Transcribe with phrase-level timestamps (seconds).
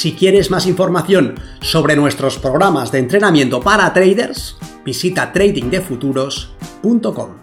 [0.00, 7.36] Si quieres más información sobre nuestros programas de entrenamiento para traders, visita tradingdefuturos.com.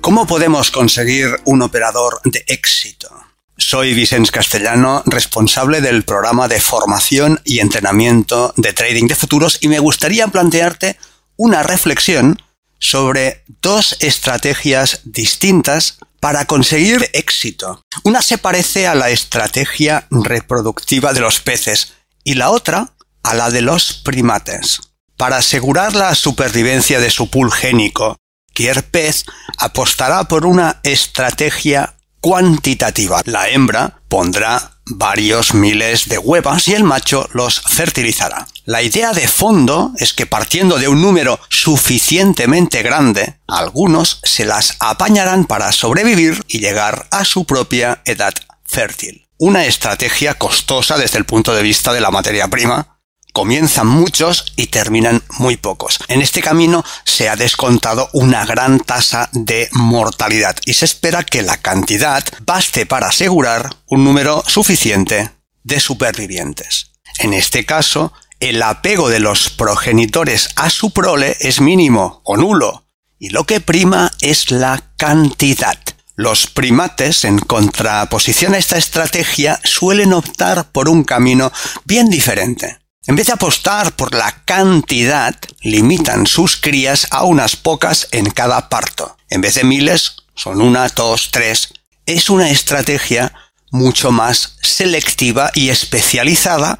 [0.00, 3.10] ¿Cómo podemos conseguir un operador de éxito?
[3.58, 9.68] Soy Vicens Castellano, responsable del programa de formación y entrenamiento de trading de futuros y
[9.68, 10.96] me gustaría plantearte
[11.36, 12.38] una reflexión
[12.78, 17.82] sobre dos estrategias distintas para conseguir éxito.
[18.04, 23.50] Una se parece a la estrategia reproductiva de los peces y la otra a la
[23.50, 24.80] de los primates.
[25.16, 28.16] Para asegurar la supervivencia de su pool génico,
[28.58, 29.24] cualquier pez
[29.58, 33.22] apostará por una estrategia cuantitativa.
[33.24, 38.46] La hembra pondrá varios miles de huevas y el macho los fertilizará.
[38.64, 44.76] La idea de fondo es que partiendo de un número suficientemente grande, algunos se las
[44.80, 49.26] apañarán para sobrevivir y llegar a su propia edad fértil.
[49.38, 52.97] Una estrategia costosa desde el punto de vista de la materia prima,
[53.38, 56.00] comienzan muchos y terminan muy pocos.
[56.08, 61.42] En este camino se ha descontado una gran tasa de mortalidad y se espera que
[61.42, 65.30] la cantidad baste para asegurar un número suficiente
[65.62, 66.90] de supervivientes.
[67.20, 72.88] En este caso, el apego de los progenitores a su prole es mínimo o nulo,
[73.20, 75.78] y lo que prima es la cantidad.
[76.16, 81.52] Los primates, en contraposición a esta estrategia, suelen optar por un camino
[81.84, 82.78] bien diferente.
[83.08, 88.68] En vez de apostar por la cantidad, limitan sus crías a unas pocas en cada
[88.68, 89.16] parto.
[89.30, 91.72] En vez de miles, son una, dos, tres.
[92.04, 93.32] Es una estrategia
[93.70, 96.78] mucho más selectiva y especializada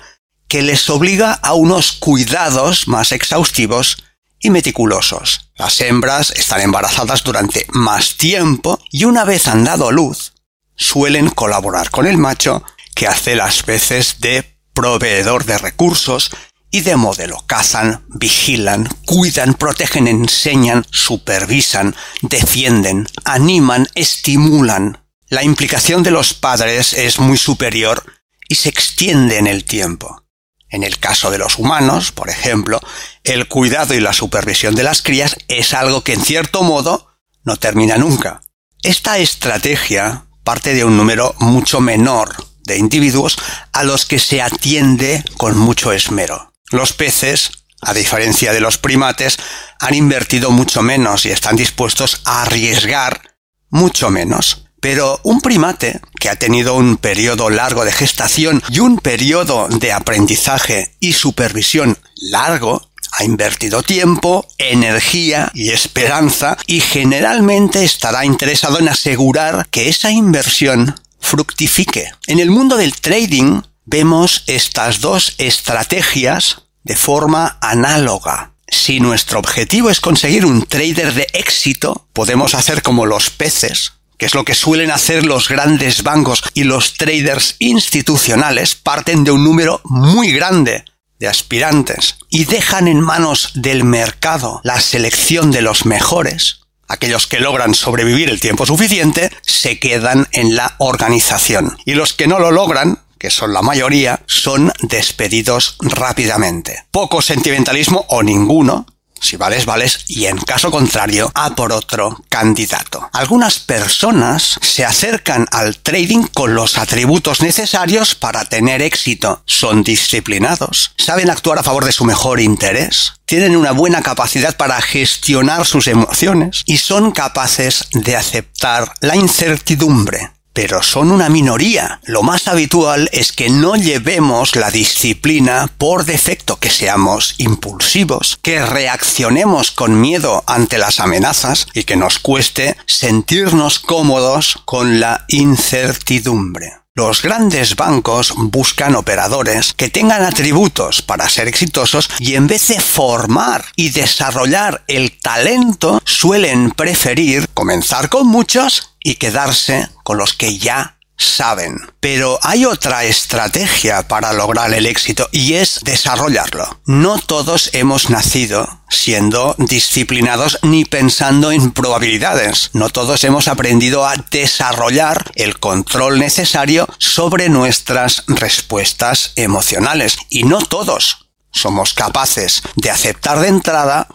[0.48, 4.04] que les obliga a unos cuidados más exhaustivos
[4.38, 5.50] y meticulosos.
[5.56, 10.34] Las hembras están embarazadas durante más tiempo y una vez han dado luz,
[10.76, 12.62] suelen colaborar con el macho
[12.94, 16.30] que hace las veces de proveedor de recursos
[16.70, 17.42] y de modelo.
[17.48, 25.02] Cazan, vigilan, cuidan, protegen, enseñan, supervisan, defienden, animan, estimulan.
[25.26, 28.04] La implicación de los padres es muy superior
[28.48, 30.22] y se extiende en el tiempo.
[30.68, 32.80] En el caso de los humanos, por ejemplo,
[33.24, 37.08] el cuidado y la supervisión de las crías es algo que en cierto modo
[37.42, 38.42] no termina nunca.
[38.84, 43.36] Esta estrategia parte de un número mucho menor de individuos
[43.72, 46.52] a los que se atiende con mucho esmero.
[46.70, 49.38] Los peces, a diferencia de los primates,
[49.80, 53.22] han invertido mucho menos y están dispuestos a arriesgar
[53.70, 54.64] mucho menos.
[54.80, 59.92] Pero un primate que ha tenido un periodo largo de gestación y un periodo de
[59.92, 68.88] aprendizaje y supervisión largo, ha invertido tiempo, energía y esperanza y generalmente estará interesado en
[68.88, 72.10] asegurar que esa inversión fructifique.
[72.26, 78.52] En el mundo del trading vemos estas dos estrategias de forma análoga.
[78.68, 84.26] Si nuestro objetivo es conseguir un trader de éxito, podemos hacer como los peces, que
[84.26, 89.44] es lo que suelen hacer los grandes bancos y los traders institucionales, parten de un
[89.44, 90.84] número muy grande
[91.18, 97.40] de aspirantes y dejan en manos del mercado la selección de los mejores, aquellos que
[97.40, 101.76] logran sobrevivir el tiempo suficiente, se quedan en la organización.
[101.84, 106.84] Y los que no lo logran, que son la mayoría, son despedidos rápidamente.
[106.90, 108.86] Poco sentimentalismo o ninguno,
[109.20, 113.08] si vales, vales, y en caso contrario, a por otro candidato.
[113.12, 119.42] Algunas personas se acercan al trading con los atributos necesarios para tener éxito.
[119.46, 124.80] Son disciplinados, saben actuar a favor de su mejor interés, tienen una buena capacidad para
[124.80, 132.00] gestionar sus emociones y son capaces de aceptar la incertidumbre pero son una minoría.
[132.04, 138.64] Lo más habitual es que no llevemos la disciplina por defecto, que seamos impulsivos, que
[138.64, 146.78] reaccionemos con miedo ante las amenazas y que nos cueste sentirnos cómodos con la incertidumbre.
[146.98, 152.80] Los grandes bancos buscan operadores que tengan atributos para ser exitosos y en vez de
[152.80, 160.58] formar y desarrollar el talento suelen preferir comenzar con muchos y quedarse con los que
[160.58, 161.80] ya saben.
[161.98, 166.78] Pero hay otra estrategia para lograr el éxito y es desarrollarlo.
[166.84, 172.68] No todos hemos nacido siendo disciplinados ni pensando en probabilidades.
[172.74, 180.18] No todos hemos aprendido a desarrollar el control necesario sobre nuestras respuestas emocionales.
[180.28, 184.06] Y no todos somos capaces de aceptar de entrada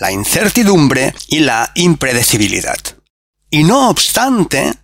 [0.00, 2.78] la incertidumbre y la impredecibilidad.
[3.50, 4.74] Y no obstante,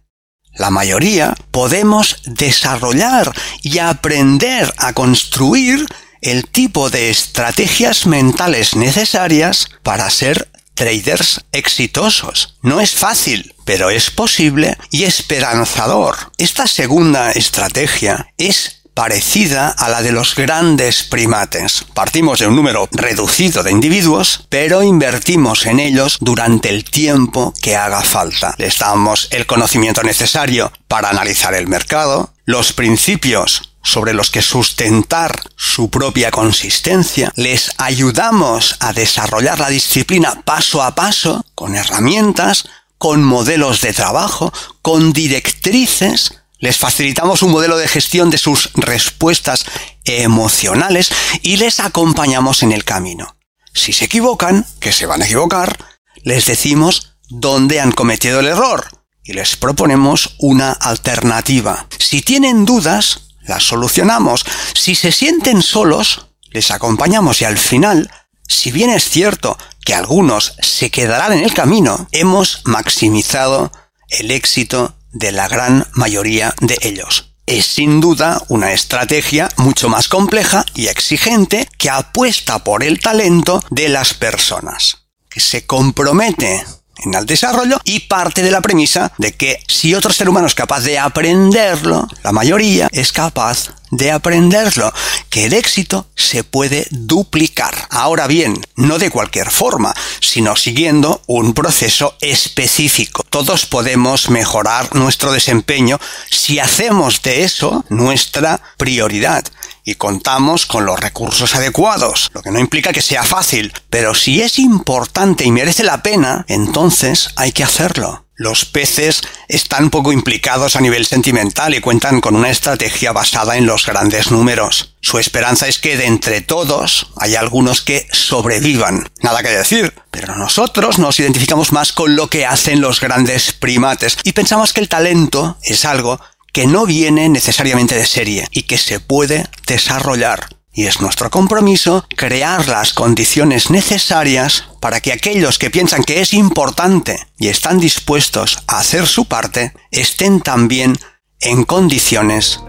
[0.55, 3.33] la mayoría, podemos desarrollar
[3.63, 5.87] y aprender a construir
[6.23, 12.57] el tipo de estrategias mentales necesarias para ser traders exitosos.
[12.63, 16.17] No es fácil, pero es posible y esperanzador.
[16.39, 21.85] Esta segunda estrategia es parecida a la de los grandes primates.
[21.95, 27.77] Partimos de un número reducido de individuos, pero invertimos en ellos durante el tiempo que
[27.77, 28.55] haga falta.
[28.59, 35.43] Les damos el conocimiento necesario para analizar el mercado, los principios sobre los que sustentar
[35.57, 43.23] su propia consistencia, les ayudamos a desarrollar la disciplina paso a paso, con herramientas, con
[43.23, 49.67] modelos de trabajo, con directrices les facilitamos un modelo de gestión de sus respuestas
[50.07, 51.13] emocionales
[51.43, 53.37] y les acompañamos en el camino.
[53.75, 55.77] Si se equivocan, que se van a equivocar,
[56.23, 58.87] les decimos dónde han cometido el error
[59.23, 61.87] y les proponemos una alternativa.
[61.99, 64.47] Si tienen dudas, las solucionamos.
[64.73, 68.11] Si se sienten solos, les acompañamos y al final,
[68.49, 73.71] si bien es cierto que algunos se quedarán en el camino, hemos maximizado
[74.09, 77.35] el éxito de la gran mayoría de ellos.
[77.47, 83.63] Es sin duda una estrategia mucho más compleja y exigente que apuesta por el talento
[83.71, 86.65] de las personas, que se compromete
[86.99, 90.55] en el desarrollo y parte de la premisa de que si otro ser humano es
[90.55, 94.93] capaz de aprenderlo, la mayoría es capaz de aprenderlo,
[95.31, 97.75] que el éxito se puede duplicar.
[97.91, 103.25] Ahora bien, no de cualquier forma, sino siguiendo un proceso específico.
[103.31, 105.99] Todos podemos mejorar nuestro desempeño
[106.31, 109.45] si hacemos de eso nuestra prioridad
[109.85, 114.41] y contamos con los recursos adecuados, lo que no implica que sea fácil, pero si
[114.41, 118.24] es importante y merece la pena, entonces hay que hacerlo.
[118.37, 123.67] Los peces están poco implicados a nivel sentimental y cuentan con una estrategia basada en
[123.67, 124.97] los grandes números.
[125.01, 129.09] Su esperanza es que de entre todos hay algunos que sobrevivan.
[129.23, 129.95] Nada que decir.
[130.11, 134.81] Pero nosotros nos identificamos más con lo que hacen los grandes primates y pensamos que
[134.81, 136.21] el talento es algo
[136.53, 140.49] que no viene necesariamente de serie y que se puede desarrollar.
[140.77, 146.35] Y es nuestro compromiso crear las condiciones necesarias para que aquellos que piensan que es
[146.35, 150.99] importante y están dispuestos a hacer su parte estén también
[151.41, 152.61] en condiciones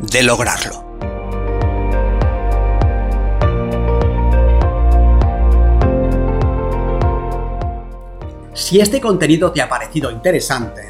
[0.00, 0.90] de lograrlo.
[8.54, 10.89] Si este contenido te ha parecido interesante,